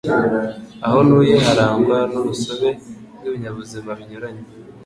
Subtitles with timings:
[0.85, 2.69] Aho ntuye harangwa n'urusobe
[3.17, 4.43] rw'ibinyabuzima binyuranye.